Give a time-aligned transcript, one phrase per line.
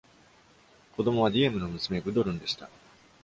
[0.95, 2.67] 子供はディエムの娘、グドルンでした。